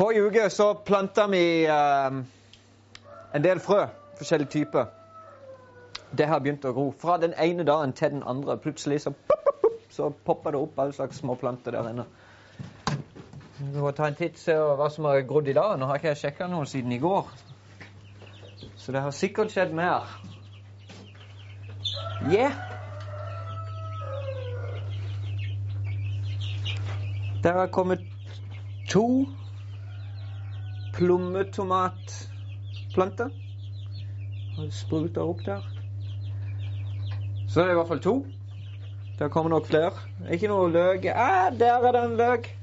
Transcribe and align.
Forrige 0.00 0.22
uke 0.26 0.50
så 0.50 0.74
planta 0.74 1.26
vi 1.28 1.66
eh, 1.68 2.14
en 3.34 3.42
del 3.44 3.58
frø. 3.60 3.82
Forskjellige 4.16 4.48
typer. 4.48 4.86
Det 6.16 6.24
har 6.26 6.38
begynt 6.40 6.64
å 6.64 6.70
gro. 6.72 6.86
Fra 6.96 7.18
den 7.20 7.34
ene 7.36 7.66
dagen 7.68 7.92
til 7.92 8.14
den 8.14 8.22
andre. 8.24 8.56
Plutselig 8.56 9.02
så, 9.04 9.10
pop, 9.12 9.42
pop, 9.44 9.58
pop, 9.60 9.82
så 9.92 10.06
popper 10.24 10.54
det 10.56 10.62
opp 10.62 10.78
alle 10.80 10.96
slags 10.96 11.20
småplanter 11.20 11.76
der 11.76 11.90
inne. 11.90 12.06
Vi 13.58 13.76
må 13.76 13.92
ta 13.92 14.06
en 14.08 14.16
titt 14.16 14.40
se 14.40 14.54
hva 14.56 14.86
som 14.88 15.04
har 15.04 15.20
grodd 15.28 15.50
i 15.52 15.54
dag. 15.58 15.74
Nå 15.76 15.90
har 15.90 16.00
ikke 16.00 16.14
jeg 16.14 16.20
sjekka 16.22 16.48
noe 16.48 16.64
siden 16.70 16.94
i 16.96 17.00
går. 17.02 17.28
Så 18.80 18.94
det 18.96 19.02
har 19.04 19.12
sikkert 19.12 19.52
skjedd 19.52 19.74
mer. 19.76 20.08
Yeah. 22.30 22.56
Der 27.44 27.60
har 27.60 27.68
kommet 27.76 28.00
to 28.88 29.28
plommetomatplanter. 30.96 33.30
Har 34.56 34.70
spruta 34.74 35.20
opp 35.22 35.44
der. 35.46 35.60
Så 37.48 37.60
det 37.60 37.68
er 37.68 37.72
i 37.72 37.78
hvert 37.80 37.88
fall 37.88 38.04
to. 38.04 38.26
Der 39.18 39.28
kommer 39.28 39.50
nok 39.50 39.66
flere. 39.66 39.90
Ikke 40.32 40.48
noe 40.48 40.70
løk. 40.72 41.04
Ah, 41.12 41.58
der 41.58 41.84
er 41.84 41.92
det 41.92 42.04
en 42.04 42.16
løk! 42.16 42.56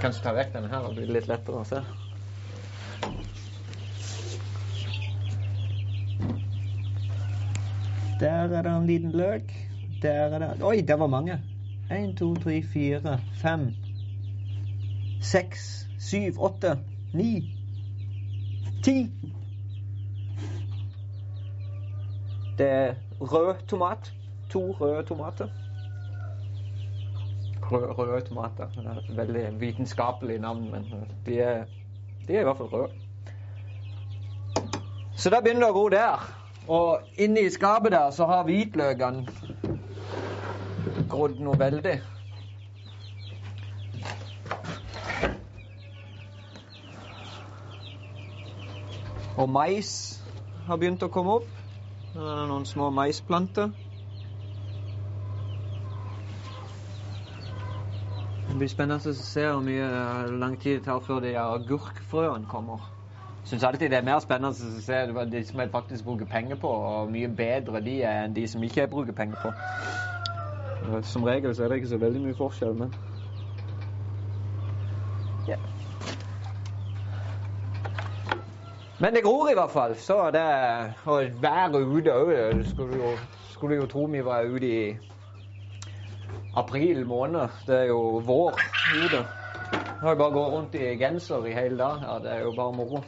Kanskje 0.00 0.22
ta 0.24 0.32
vekk 0.36 0.52
denne 0.54 0.68
her, 0.72 0.80
og 0.84 0.94
blir 0.96 1.14
litt 1.14 1.28
lettere 1.30 1.60
å 1.60 1.64
se. 1.68 1.80
Der 8.20 8.48
er 8.48 8.62
det 8.62 8.72
en 8.72 8.86
liten 8.88 9.12
løk. 9.12 9.52
Der 10.02 10.34
er 10.34 10.42
det 10.42 10.62
Oi, 10.64 10.80
der 10.80 10.96
var 10.96 11.10
mange. 11.12 11.36
Én, 11.90 12.14
to, 12.16 12.34
tre, 12.34 12.62
fire, 12.72 13.18
fem, 13.42 13.68
seks, 15.20 15.88
syv, 15.98 16.40
åtte, 16.40 16.78
ni, 17.14 17.54
ti. 18.84 19.10
Det 22.58 22.68
er 22.70 22.94
rød 23.20 23.66
tomat. 23.68 24.12
To 24.50 24.72
røde 24.72 25.02
tomater. 25.02 25.48
Røde, 27.62 27.86
røde 27.86 28.20
tomater. 28.20 28.66
Det 28.76 28.86
er 28.86 28.90
et 28.98 29.16
veldig 29.16 29.60
vitenskapelig 29.60 30.38
navn, 30.38 30.70
men 30.70 30.86
de 31.26 31.40
er, 31.40 31.64
de 32.28 32.36
er 32.36 32.40
i 32.40 32.44
hvert 32.44 32.56
fall 32.56 32.66
røde. 32.66 32.92
Så 35.16 35.30
da 35.30 35.40
begynner 35.40 35.66
det 35.66 35.70
å 35.70 35.74
gro 35.74 35.88
der. 35.88 36.26
Og 36.68 37.00
inni 37.18 37.50
skapet 37.50 37.92
der 37.92 38.10
så 38.10 38.26
har 38.26 38.46
hvitløkene 38.46 39.26
grodd 41.10 41.40
noe 41.40 41.58
veldig. 41.58 42.15
Og 49.36 49.48
mais 49.52 49.88
har 50.66 50.78
begynt 50.80 51.02
å 51.04 51.12
komme 51.12 51.34
opp. 51.40 51.50
Her 52.14 52.24
er 52.24 52.38
det 52.40 52.48
noen 52.48 52.64
små 52.64 52.88
maisplanter. 52.96 53.74
Det 58.46 58.56
blir 58.56 58.70
spennende 58.72 59.12
å 59.12 59.16
se 59.18 59.42
hvor 59.44 59.60
mye 59.66 59.84
eh, 59.84 60.30
lang 60.40 60.54
tid 60.62 60.78
det 60.78 60.86
tar 60.86 61.02
før 61.04 61.20
de 61.20 61.34
agurkfrøene 61.36 62.48
kommer. 62.48 62.86
Syns 63.46 63.66
alltid 63.68 63.92
det 63.92 63.98
er 64.00 64.06
mer 64.06 64.22
spennende 64.24 64.54
å 64.54 64.80
se 64.82 65.02
de 65.34 65.42
som 65.44 65.60
jeg 65.60 65.70
faktisk 65.74 66.06
bruker 66.06 66.30
penger 66.30 66.56
på, 66.62 66.70
og 66.70 67.12
mye 67.12 67.28
bedre 67.28 67.82
de 67.84 67.98
er 68.02 68.24
enn 68.24 68.34
de 68.34 68.46
som 68.48 68.64
ikke 68.64 68.80
jeg 68.86 68.90
bruker 68.90 69.14
penger 69.18 69.36
på. 69.42 69.52
Som 71.12 71.28
regel 71.28 71.54
så 71.54 71.66
er 71.66 71.68
det 71.74 71.82
ikke 71.82 71.92
så 71.92 72.00
veldig 72.00 72.24
mye 72.24 72.38
forskjell, 72.40 72.74
men 72.80 72.96
Ja. 75.46 75.60
Men 79.00 79.14
det 79.14 79.22
gror 79.24 79.50
i 79.50 79.54
hvert 79.54 79.70
fall. 79.70 79.96
Så 79.96 80.30
det 80.32 80.44
Og 81.04 81.22
været 81.42 81.74
ute 81.84 82.12
òg. 82.12 82.64
Skulle, 82.64 82.96
jo- 82.96 83.18
skulle 83.50 83.76
jo 83.76 83.86
tro 83.86 84.04
vi 84.04 84.24
var 84.24 84.42
ute 84.42 84.66
i 84.90 84.96
april 86.56 87.06
måned. 87.06 87.48
Det 87.66 87.76
er 87.80 87.84
jo 87.84 88.22
vår 88.26 88.54
ute. 89.04 89.26
Jeg 89.72 90.00
har 90.00 90.10
jo 90.10 90.16
bare 90.16 90.32
gått 90.32 90.52
rundt 90.52 90.74
i 90.74 90.78
genser 90.96 91.44
i 91.44 91.52
hele 91.52 91.78
dag. 91.78 92.02
Ja, 92.08 92.18
det 92.18 92.32
er 92.32 92.40
jo 92.44 92.52
bare 92.56 92.72
moro. 92.72 93.02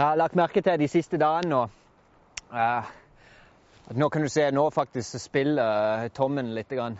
Jeg 0.00 0.06
har 0.08 0.16
lagt 0.16 0.32
merke 0.32 0.62
til 0.64 0.78
de 0.80 0.86
siste 0.88 1.18
dagene 1.20 1.50
nå 1.52 1.58
uh, 2.56 2.86
at 3.90 3.98
Nå 4.00 4.06
kan 4.08 4.22
du 4.24 4.30
se 4.32 4.46
nå 4.50 4.62
faktisk 4.72 5.18
spiller 5.20 6.04
eh, 6.04 6.06
tommen 6.16 6.54
litt. 6.56 6.70
Grann. 6.72 6.96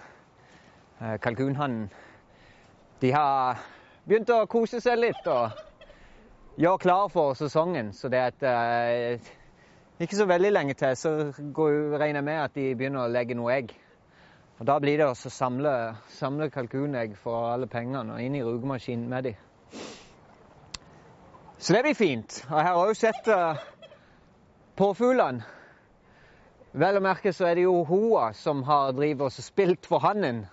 Eh, 1.00 1.14
Kalkunhannen. 1.16 1.86
De 3.00 3.12
har 3.14 3.62
begynt 4.04 4.28
å 4.34 4.42
kose 4.52 4.82
seg 4.84 5.00
litt 5.00 5.32
og 5.32 5.56
gjøre 6.60 6.82
klar 6.84 7.08
for 7.08 7.38
sesongen. 7.40 7.94
Så 7.96 8.12
det 8.12 8.20
er 8.20 8.52
eh, 9.16 9.32
ikke 9.96 10.20
så 10.20 10.28
veldig 10.28 10.50
lenge 10.52 10.76
til, 10.76 10.92
så 10.92 11.14
går, 11.56 11.96
regner 12.02 12.20
jeg 12.20 12.28
med 12.28 12.42
at 12.42 12.58
de 12.58 12.66
begynner 12.74 13.06
å 13.06 13.14
legge 13.16 13.38
noe 13.38 13.54
egg. 13.54 13.72
Og 14.58 14.66
Da 14.68 14.76
blir 14.76 15.00
det 15.00 15.08
å 15.08 15.16
samle, 15.16 15.94
samle 16.20 16.52
kalkunegg 16.52 17.16
for 17.16 17.54
alle 17.54 17.70
pengene 17.70 18.18
og 18.18 18.20
inn 18.20 18.36
i 18.36 18.44
rugemaskinen 18.44 19.08
med 19.08 19.30
dem. 19.30 19.46
Så 21.60 21.72
det 21.72 21.82
blir 21.82 21.94
fint. 21.94 22.38
Og 22.48 22.56
jeg 22.56 22.66
har 22.66 22.78
òg 22.81 22.94
sett 22.97 23.26
uh, 23.28 23.59
påfuglene. 24.80 25.45
Vel 26.80 26.97
å 26.97 27.03
merke 27.04 27.34
så 27.36 27.51
er 27.51 27.59
det 27.59 27.66
jo 27.66 27.83
hoa 27.84 28.30
som 28.33 28.62
har 28.65 28.95
drivet 28.97 29.27
og 29.27 29.45
spilt 29.45 29.89
for 29.91 30.01
hannen. 30.01 30.45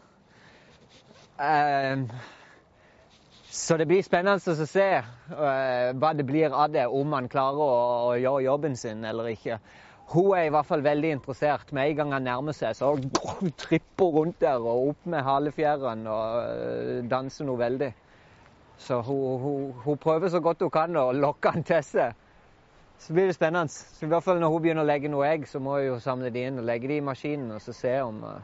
Eh, 1.38 2.02
så 3.54 3.78
det 3.78 3.86
blir 3.88 4.02
spennende 4.04 4.42
å 4.52 4.68
se 4.68 4.88
uh, 4.98 5.94
hva 5.94 6.10
det 6.18 6.26
blir 6.28 6.50
av 6.50 6.74
det, 6.74 6.88
om 6.90 7.14
han 7.16 7.30
klarer 7.32 7.62
å, 7.62 7.78
å 8.10 8.18
gjøre 8.18 8.48
jobben 8.50 8.76
sin 8.76 9.06
eller 9.08 9.30
ikke. 9.32 9.62
Hun 10.12 10.34
er 10.36 10.50
i 10.50 10.52
hvert 10.58 10.68
fall 10.68 10.84
veldig 10.84 11.14
interessert. 11.20 11.72
Med 11.72 11.94
en 11.94 12.02
gang 12.02 12.18
han 12.18 12.28
nærmer 12.28 12.58
seg, 12.58 12.76
så 12.76 12.96
brr, 12.98 13.54
tripper 13.64 14.12
rundt 14.18 14.42
der 14.44 14.60
og 14.60 14.92
opp 14.92 15.08
med 15.14 15.24
halefjærene 15.24 16.18
og 16.18 16.42
uh, 16.42 17.00
danser 17.08 17.48
noe 17.48 17.64
veldig. 17.64 17.94
Så 18.78 19.02
hun, 19.02 19.40
hun, 19.42 19.72
hun 19.86 19.98
prøver 19.98 20.30
så 20.30 20.40
godt 20.40 20.62
hun 20.62 20.72
kan 20.72 20.96
å 20.98 21.12
lokke 21.12 21.52
han 21.56 21.64
til 21.66 21.84
seg. 21.84 22.16
Så 23.00 23.14
blir 23.14 23.30
det 23.30 23.36
spennende. 23.38 23.70
Så 23.74 24.06
i 24.06 24.10
hvert 24.10 24.24
fall 24.26 24.40
Når 24.42 24.54
hun 24.54 24.62
begynner 24.62 24.86
å 24.86 24.90
legge 24.90 25.10
noe 25.12 25.28
egg, 25.30 25.48
så 25.50 25.60
må 25.62 25.78
hun 25.82 26.02
samle 26.02 26.32
de 26.34 26.46
inn 26.50 26.60
og 26.62 26.66
legge 26.66 26.90
de 26.90 26.98
i 26.98 27.06
maskinen 27.06 27.52
og 27.58 27.62
så 27.62 27.74
se 27.74 27.94
om, 28.02 28.24
eh, 28.24 28.42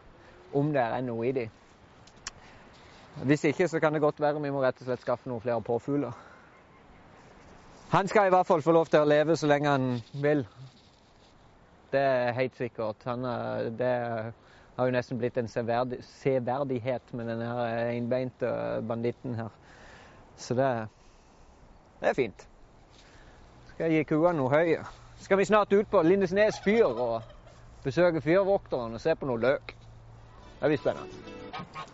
om 0.54 0.74
det 0.74 0.82
er 0.82 1.02
noe 1.06 1.28
i 1.30 1.32
de. 1.32 1.48
Hvis 3.24 3.44
ikke, 3.46 3.68
så 3.70 3.80
kan 3.80 3.94
det 3.94 4.02
godt 4.02 4.22
være 4.22 4.42
vi 4.42 4.50
må 4.52 4.62
rett 4.64 4.80
og 4.82 4.88
slett 4.88 5.02
skaffe 5.06 5.30
noen 5.30 5.42
flere 5.42 5.62
påfugler. 5.62 6.14
Han 7.94 8.08
skal 8.10 8.28
i 8.28 8.34
hvert 8.34 8.48
fall 8.48 8.62
få 8.66 8.74
lov 8.74 8.88
til 8.90 9.04
å 9.04 9.10
leve 9.10 9.36
så 9.38 9.48
lenge 9.48 9.70
han 9.70 10.00
vil. 10.22 10.48
Det 11.94 12.02
er 12.02 12.32
helt 12.34 12.56
sikkert. 12.58 13.04
Han, 13.06 13.26
er- 13.26 13.70
det 13.70 13.92
har 14.78 14.88
jo 14.90 14.96
nesten 14.96 15.20
blitt 15.22 15.38
en 15.38 15.48
severdighet 15.48 17.14
med 17.14 17.28
denne 17.30 17.50
enbeinte 17.94 18.50
einbeinte 18.50 18.82
banditten 18.90 19.36
her. 19.38 19.52
Så 20.38 20.54
det, 20.58 20.88
det 22.02 22.10
er 22.10 22.18
fint. 22.18 22.48
Skal 23.74 23.92
jeg 23.92 24.04
gi 24.04 24.10
kua 24.14 24.34
noe 24.36 24.50
høy. 24.54 24.76
Skal 25.24 25.40
vi 25.40 25.46
snart 25.48 25.74
ut 25.74 25.90
på 25.90 26.02
Lindesnes 26.04 26.60
fyr 26.66 26.86
og 26.90 27.22
besøke 27.84 28.22
fyrvokteren 28.22 28.94
og 28.94 29.02
se 29.02 29.16
på 29.16 29.30
noe 29.30 29.42
løk. 29.42 29.76
Det 30.60 30.70
blir 30.72 30.82
spennende. 30.82 31.93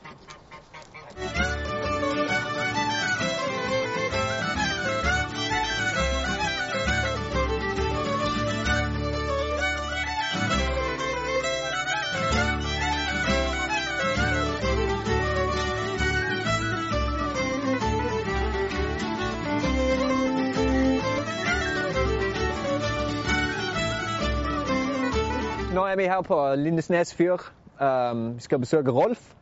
Er 25.91 25.97
vi 25.97 26.07
her 26.09 26.21
på 26.21 26.37
Lindesnes 26.55 27.13
fyr. 27.17 27.43
Um, 27.79 28.35
vi 28.35 28.41
skal 28.45 28.59
besøke 28.59 28.91
Rolf. 28.91 29.33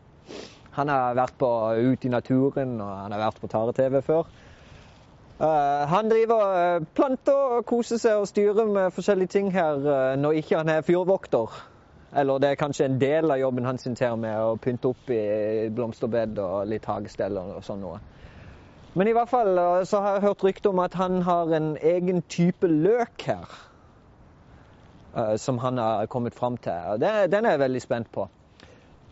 Han 0.77 0.89
har 0.89 1.15
vært 1.17 1.37
på 1.39 1.49
Ut 1.75 2.05
i 2.05 2.11
naturen 2.13 2.75
og 2.81 2.91
han 3.03 3.11
har 3.11 3.23
vært 3.25 3.41
på 3.41 3.49
Tare-TV 3.51 4.01
før. 4.05 4.27
Uh, 5.37 5.85
han 5.91 6.09
driver 6.09 6.43
uh, 6.57 6.85
planter 6.97 7.57
og 7.57 7.65
koser 7.69 7.99
seg 8.01 8.21
og 8.21 8.29
styrer 8.29 8.65
med 8.65 8.93
forskjellige 8.95 9.33
ting 9.35 9.51
her 9.53 9.81
uh, 9.85 10.15
når 10.17 10.39
ikke 10.41 10.61
han 10.61 10.69
er 10.73 10.85
fyrvokter. 10.85 11.57
Eller 12.17 12.39
det 12.39 12.49
er 12.49 12.59
kanskje 12.59 12.87
en 12.87 12.99
del 13.01 13.31
av 13.31 13.39
jobben 13.41 13.65
hans 13.67 13.83
til 13.83 14.17
med 14.17 14.39
å 14.39 14.55
pynte 14.61 14.93
opp 14.93 15.09
i 15.11 15.67
blomsterbed 15.69 16.39
og 16.39 16.69
litt 16.71 16.87
hagestell 16.87 17.37
og 17.41 17.59
sånn 17.65 17.83
noe. 17.83 17.99
Men 18.97 19.09
i 19.11 19.13
hvert 19.13 19.29
fall 19.29 19.57
eh, 19.61 19.83
så 19.85 19.99
har 20.01 20.15
jeg 20.15 20.29
hørt 20.29 20.43
rykte 20.47 20.71
om 20.71 20.79
at 20.81 20.95
han 20.97 21.21
har 21.27 21.51
en 21.53 21.75
egen 21.77 22.23
type 22.31 22.67
løk 22.67 23.27
her. 23.27 23.57
Eh, 25.15 25.35
Som 25.37 25.57
han 25.57 25.77
har 25.77 26.05
kommet 26.05 26.35
fram 26.35 26.57
til. 26.57 26.73
Og 26.91 26.99
det, 26.99 27.31
den 27.31 27.45
er 27.45 27.49
jeg 27.49 27.59
veldig 27.59 27.81
spent 27.81 28.11
på. 28.11 28.27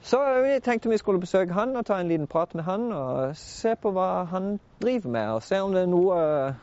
Så 0.06 0.18
vi 0.44 0.60
tenkte 0.60 0.90
vi 0.90 0.98
skulle 0.98 1.20
besøke 1.20 1.54
han 1.54 1.76
og 1.76 1.86
ta 1.86 1.98
en 2.00 2.08
liten 2.08 2.28
prat 2.28 2.56
med 2.56 2.64
han 2.64 2.92
og 2.94 3.36
se 3.36 3.76
på 3.76 3.92
hva 3.92 4.26
han 4.30 4.60
driver 4.82 5.10
med. 5.10 5.30
Og 5.30 5.44
se 5.44 5.60
om 5.60 5.74
det 5.74 5.82
er 5.82 5.90
noe 5.90 6.18
eh, 6.22 6.60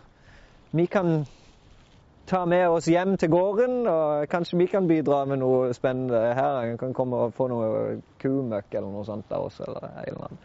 vi 0.73 0.87
kan 0.87 1.25
ta 2.26 2.44
med 2.46 2.69
oss 2.69 2.87
hjem 2.88 3.17
til 3.19 3.31
gården. 3.31 3.87
Og 3.87 4.29
kanskje 4.29 4.58
vi 4.58 4.67
kan 4.67 4.87
bidra 4.88 5.25
med 5.25 5.43
noe 5.43 5.73
spennende 5.75 6.20
her. 6.34 6.61
Han 6.61 6.79
kan 6.79 6.94
komme 6.94 7.17
og 7.17 7.34
få 7.34 7.49
noe 7.50 7.96
kumøkk 8.23 8.75
eller 8.75 8.93
noe 8.93 9.05
sånt 9.08 9.32
av 9.32 9.49
oss. 9.49 9.61
eller 9.61 9.90
eller. 10.06 10.38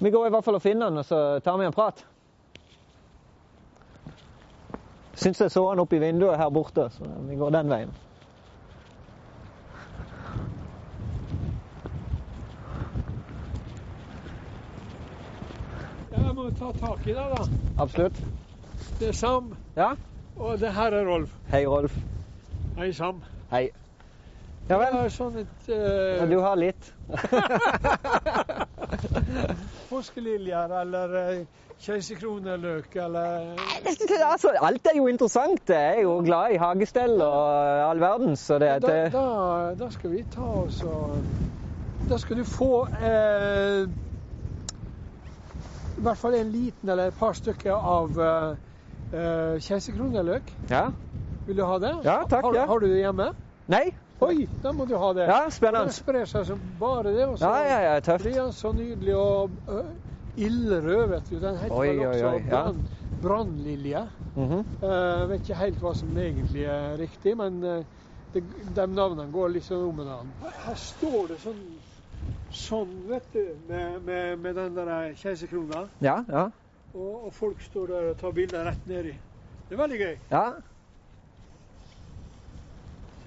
Vi 0.00 0.10
går 0.10 0.26
i 0.26 0.30
hvert 0.32 0.44
fall 0.44 0.56
og 0.56 0.62
finner 0.64 0.88
han, 0.88 0.98
og 0.98 1.04
så 1.04 1.40
tar 1.44 1.58
vi 1.60 1.68
en 1.68 1.76
prat. 1.76 2.04
Syns 5.20 5.40
jeg 5.40 5.50
så 5.52 5.62
han 5.68 5.80
oppe 5.82 5.96
i 5.96 6.00
vinduet 6.00 6.38
her 6.40 6.48
borte, 6.50 6.86
så 6.94 7.08
vi 7.28 7.36
går 7.36 7.50
den 7.58 7.68
veien. 7.72 7.90
Jeg 16.12 16.34
må 16.36 16.48
ta 16.58 16.70
tak 16.80 17.04
i 17.06 17.14
deg, 17.14 17.34
da. 17.34 17.44
Absolutt. 17.82 18.16
Det 19.00 19.08
er 19.12 19.16
Sam, 19.16 19.52
Ja? 19.76 19.92
og 20.36 20.58
det 20.60 20.72
her 20.74 20.92
er 20.96 21.04
Rolf. 21.06 21.30
Hei, 21.50 21.66
Rolf. 21.66 21.94
Hei, 22.78 22.92
Sam. 22.92 23.22
Hei. 23.50 23.68
Ja 24.68 24.76
Jeg 24.76 24.78
vel? 24.78 24.94
har 25.00 25.08
sånn 25.10 25.38
et 25.40 25.68
Ja, 25.68 26.22
uh, 26.22 26.28
du 26.30 26.36
har 26.40 26.54
litt. 26.56 26.92
påskeliljer 29.90 30.80
eller 30.80 31.14
uh, 31.16 31.60
keiserkroneløk 31.80 32.96
eller 32.96 33.54
altså, 34.32 34.52
alt 34.60 34.86
er 34.86 34.96
jo 34.96 35.06
interessant. 35.06 35.68
Jeg 35.68 35.96
er 35.96 36.02
jo 36.02 36.18
glad 36.24 36.54
i 36.54 36.60
hagestell 36.60 37.16
og 37.24 37.46
all 37.90 38.00
verden, 38.00 38.36
så 38.36 38.58
det, 38.60 38.74
da, 38.82 38.92
det 38.92 39.12
da, 39.14 39.26
da 39.80 39.90
skal 39.90 40.12
vi 40.12 40.24
ta 40.34 40.50
oss 40.64 40.82
og 40.84 41.16
Da 42.10 42.18
skal 42.18 42.40
du 42.40 42.44
få 42.48 42.88
eh, 42.90 43.84
i 46.00 46.02
hvert 46.02 46.18
fall 46.18 46.34
en 46.34 46.48
liten 46.50 46.88
eller 46.88 47.10
et 47.10 47.18
par 47.20 47.36
stykker 47.36 47.74
av 47.76 48.16
uh, 48.18 48.56
keiserkroneløk. 49.60 50.48
Ja? 50.70 50.86
Vil 51.46 51.60
du 51.60 51.64
ha 51.68 51.76
det? 51.78 51.92
Ja, 52.04 52.22
takk, 52.30 52.48
Har, 52.48 52.56
ja. 52.56 52.64
har 52.66 52.80
du 52.80 52.86
det 52.88 53.02
hjemme? 53.02 53.26
Nei? 53.70 53.84
Oi, 54.20 54.46
da 54.62 54.72
må 54.76 54.84
du 54.84 54.94
ha 55.00 55.12
det. 55.16 55.26
Ja, 55.28 55.44
Det 55.44 55.52
spennende. 55.56 55.92
sprer 55.96 56.24
seg 56.28 56.46
som 56.46 56.60
bare 56.80 57.12
det. 57.14 57.26
Og 57.26 57.38
så 57.38 57.44
Ja, 57.48 57.62
ja, 57.64 57.80
ja, 57.94 58.00
tøft. 58.00 58.24
blir 58.24 58.40
han 58.42 58.52
så 58.52 58.72
nydelig 58.72 59.14
og 59.16 59.50
uh, 59.68 59.84
ildrød, 60.36 61.06
vet 61.08 61.30
du. 61.30 61.38
Den 61.40 61.56
heter 61.56 61.76
Oi, 61.76 61.88
vel 61.88 62.06
også 62.06 62.42
brann, 62.50 62.82
brannlilje. 63.22 64.08
-hmm. 64.36 64.64
uh, 64.82 65.28
vet 65.30 65.40
ikke 65.40 65.54
helt 65.54 65.80
hva 65.80 65.94
som 65.94 66.16
egentlig 66.18 66.64
er 66.64 66.98
riktig, 66.98 67.36
men 67.36 67.62
uh, 67.64 67.84
det, 68.34 68.42
de 68.76 68.86
navnene 68.86 69.32
går 69.32 69.48
litt 69.48 69.64
sånn 69.64 69.88
om 69.88 70.02
hverandre. 70.02 70.52
Her 70.66 70.74
står 70.74 71.28
det 71.28 71.38
sånn, 71.40 71.62
sånn 72.50 72.94
vet 73.08 73.32
du, 73.32 73.44
med, 73.68 74.02
med, 74.06 74.38
med 74.38 74.54
den 74.54 74.74
der 74.76 75.14
keiserkrona. 75.14 75.88
Ja, 76.00 76.24
ja. 76.28 76.50
Og, 76.94 77.26
og 77.26 77.32
folk 77.34 77.60
står 77.62 77.86
der 77.86 78.10
og 78.10 78.18
tar 78.18 78.32
bilder 78.32 78.64
rett 78.64 78.86
nedi. 78.86 79.14
Det 79.68 79.76
er 79.76 79.82
veldig 79.82 79.98
gøy. 79.98 80.18
ja. 80.30 80.44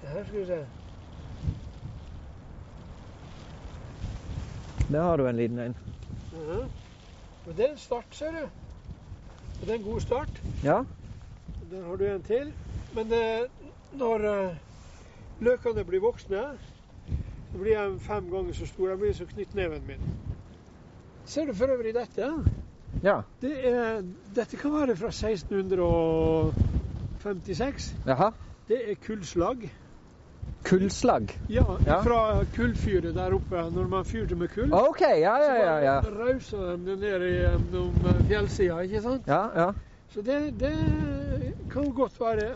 Her 0.04 0.24
skal 0.24 0.38
vi 0.38 0.46
se. 0.46 0.58
Der 4.94 5.02
har 5.02 5.16
du 5.16 5.26
en 5.26 5.36
liten 5.36 5.58
en. 5.58 5.76
Mhm. 6.32 6.60
Og 7.46 7.56
det 7.56 7.66
er 7.66 7.70
en 7.72 7.78
start, 7.78 8.04
ser 8.10 8.30
du. 8.30 8.48
Det 9.60 9.70
er 9.70 9.74
en 9.74 9.82
god 9.82 10.00
start. 10.00 10.42
Ja. 10.64 10.82
Der 11.70 11.84
har 11.86 11.96
du 11.96 12.04
en 12.04 12.22
til. 12.22 12.52
Men 12.94 13.10
det, 13.10 13.46
når 13.92 14.14
eh, 14.14 14.56
løkene 15.40 15.84
blir 15.84 16.00
voksne, 16.00 16.42
så 17.52 17.58
blir 17.58 17.78
de 17.78 18.00
fem 18.00 18.30
ganger 18.30 18.54
så 18.54 18.66
store. 18.66 18.92
De 18.92 18.98
blir 18.98 19.12
som 19.12 19.26
knyttneven 19.26 19.86
min. 19.86 20.00
Ser 21.26 21.46
du 21.46 21.54
for 21.54 21.66
øvrig 21.66 21.94
dette? 21.94 22.32
Ja. 23.02 23.20
Det 23.42 23.68
er, 23.68 24.02
dette 24.36 24.56
kan 24.56 24.72
være 24.72 24.96
fra 24.96 25.06
1656. 25.06 27.94
Jaha. 28.06 28.30
Det 28.68 28.90
er 28.90 28.94
kullslag. 29.06 29.72
Kullslag. 30.64 31.32
Ja, 31.48 31.64
fra 32.02 32.44
kullfyret 32.56 33.14
der 33.14 33.34
oppe, 33.36 33.64
når 33.74 33.88
man 33.88 34.04
fyrte 34.04 34.34
med 34.34 34.48
kull. 34.48 34.72
OK, 34.72 35.00
ja, 35.00 35.36
ja, 35.36 35.54
ja. 35.60 35.74
ja. 35.84 35.96
Så 36.02 36.10
rauser 36.10 36.76
de 36.76 36.86
det 36.86 36.96
ned 37.02 37.26
gjennom 37.28 37.92
fjellsida, 38.28 38.78
ikke 38.86 39.02
sant? 39.04 39.28
Ja, 39.28 39.42
ja. 39.56 39.68
Så 40.14 40.22
det, 40.24 40.54
det 40.60 40.72
kan 41.72 41.92
godt 41.92 42.20
være 42.20 42.54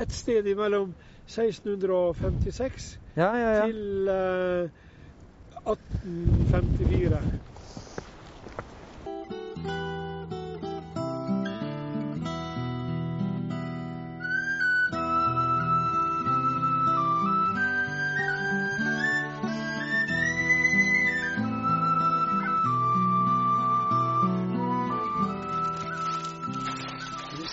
et 0.00 0.12
sted 0.12 0.46
imellom 0.50 0.94
1656 1.28 2.98
Ja, 3.16 3.30
ja, 3.36 3.50
ja. 3.56 3.66
til 3.66 4.08
uh, 4.08 5.72
1854. 5.72 7.53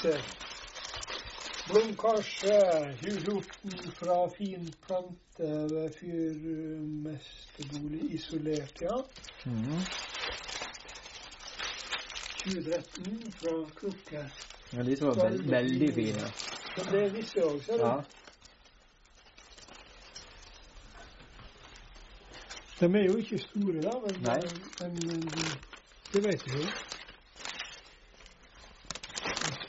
Skal 0.02 0.14
vi 0.14 0.18
se. 2.24 2.32
2014 3.02 3.92
fra 3.92 4.30
fin 4.38 4.74
plante 4.86 5.44
ved 5.74 5.90
fyrmesterbolig 6.00 8.14
isolert, 8.14 8.82
ja. 8.82 8.96
Mm. 9.46 9.82
2013 12.44 13.32
fra 13.32 13.70
Krukke. 13.76 14.32
ja 14.74 14.84
de 14.84 14.98
som 14.98 15.08
var 15.08 15.30
veld, 15.30 15.50
veldig 15.50 15.94
fine. 15.94 16.20
Så 16.76 16.88
det 16.92 17.14
visste 17.14 17.40
jeg 17.40 17.50
du. 17.50 17.62
Ja. 17.86 17.96
De 22.80 22.86
er 23.00 23.06
jo 23.06 23.16
ikke 23.18 23.40
store, 23.40 23.82
da, 23.82 23.92
men, 24.06 24.16
men, 24.80 24.92
men 25.06 25.22
det 26.14 26.24
vet 26.24 26.48
jeg 26.48 26.56
jo. 26.56 26.62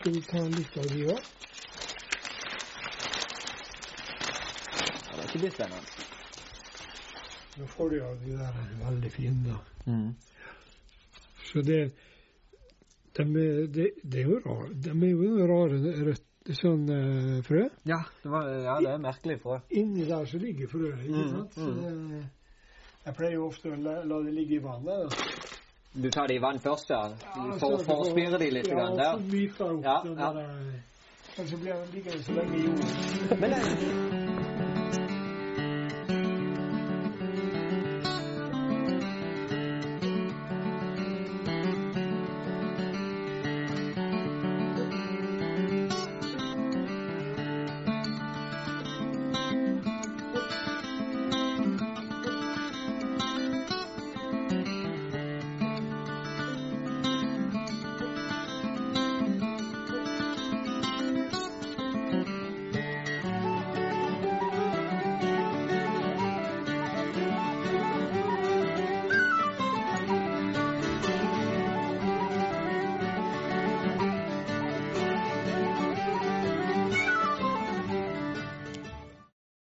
Skal 0.02 0.12
vi 0.12 0.20
ta 0.26 0.40
litt 0.50 0.76
av 0.82 0.86
de 0.90 1.02
òg? 1.12 1.26
Ja, 5.06 5.18
det 5.20 5.38
blir 5.38 5.52
spennende. 5.54 6.06
Nå 7.54 7.68
får 7.70 7.92
du 7.92 7.96
jo 8.00 8.08
de 8.24 8.32
der 8.40 8.58
veldig 8.80 9.12
fine. 9.14 9.60
Mhm. 9.84 10.08
Så 11.52 11.62
det 11.62 11.78
de 13.14 13.46
det, 13.76 13.88
det 14.02 14.20
er 14.24 14.26
jo 14.26 14.40
rare, 14.42 14.68
de 14.74 14.90
er 14.90 15.14
jo 15.14 15.46
rare 15.52 15.94
rødt, 16.10 16.26
sånn 16.50 16.84
uh, 16.90 17.38
frø. 17.46 17.68
Ja, 17.86 18.02
det 18.24 18.34
var, 18.34 18.50
ja, 18.50 18.76
det 18.82 18.92
er 18.96 19.06
merkelig 19.06 19.38
frø. 19.46 19.62
Inni 19.70 20.10
der 20.10 20.26
så 20.26 20.42
ligger 20.42 20.66
frøet, 20.66 20.98
ikke 21.06 21.28
Mm, 21.28 21.32
sant? 21.36 21.54
Så 21.54 21.70
mm. 21.70 22.08
det, 22.10 22.26
jeg 23.06 23.20
pleier 23.20 23.38
jo 23.38 23.46
ofte 23.54 23.70
å 23.70 23.78
la, 23.86 24.00
la 24.02 24.22
det 24.26 24.34
ligge 24.34 24.58
i 24.58 24.64
vannet. 24.66 25.06
Da. 25.06 25.51
Du 25.94 26.10
tar 26.10 26.28
det 26.28 26.34
i 26.34 26.38
vann 26.40 26.60
først, 26.60 26.90
ja? 26.90 27.02
Ja, 27.20 27.42
For, 27.60 27.76
for 27.84 28.00
å 28.00 28.04
spire 28.08 28.38
de 28.40 28.48
litt 28.50 28.68
ja, 28.70 28.74
grann 28.78 28.96
der? 28.96 29.12
så 29.12 29.18
myker 29.28 29.74
opp 29.74 29.84
Ja, 29.84 29.96
den 30.04 30.16
ja. 30.18 30.30
der, 30.32 30.40
eh, 31.36 31.46
så 31.50 31.56
blir 31.60 31.72
den 31.74 31.90
liggende 31.92 32.22
så 32.24 32.32
lenge 32.32 32.56
i 32.56 32.64
jorden. 32.64 32.88
Det, 33.42 34.21